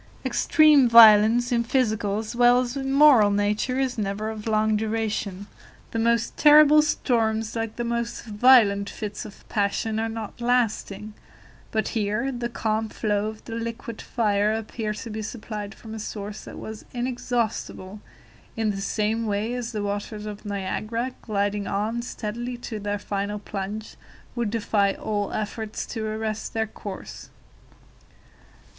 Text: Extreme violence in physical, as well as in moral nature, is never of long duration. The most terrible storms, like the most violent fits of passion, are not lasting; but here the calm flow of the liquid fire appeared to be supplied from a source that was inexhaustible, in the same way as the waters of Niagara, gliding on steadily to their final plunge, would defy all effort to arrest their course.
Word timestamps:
Extreme 0.25 0.89
violence 0.89 1.51
in 1.51 1.63
physical, 1.63 2.17
as 2.17 2.35
well 2.35 2.59
as 2.61 2.75
in 2.75 2.91
moral 2.91 3.29
nature, 3.29 3.77
is 3.77 3.99
never 3.99 4.31
of 4.31 4.47
long 4.47 4.75
duration. 4.75 5.45
The 5.91 5.99
most 5.99 6.35
terrible 6.37 6.81
storms, 6.81 7.55
like 7.55 7.75
the 7.75 7.83
most 7.83 8.23
violent 8.25 8.89
fits 8.89 9.25
of 9.25 9.47
passion, 9.47 9.99
are 9.99 10.09
not 10.09 10.41
lasting; 10.41 11.13
but 11.69 11.89
here 11.89 12.31
the 12.31 12.49
calm 12.49 12.89
flow 12.89 13.27
of 13.27 13.45
the 13.45 13.53
liquid 13.53 14.01
fire 14.01 14.51
appeared 14.53 14.95
to 15.05 15.11
be 15.11 15.21
supplied 15.21 15.75
from 15.75 15.93
a 15.93 15.99
source 15.99 16.45
that 16.45 16.57
was 16.57 16.83
inexhaustible, 16.95 17.99
in 18.57 18.71
the 18.71 18.81
same 18.81 19.27
way 19.27 19.53
as 19.53 19.71
the 19.71 19.83
waters 19.83 20.25
of 20.25 20.45
Niagara, 20.47 21.11
gliding 21.21 21.67
on 21.67 22.01
steadily 22.01 22.57
to 22.57 22.79
their 22.79 22.97
final 22.97 23.37
plunge, 23.37 23.97
would 24.35 24.49
defy 24.49 24.93
all 24.95 25.31
effort 25.31 25.73
to 25.73 26.03
arrest 26.03 26.53
their 26.55 26.65
course. 26.65 27.29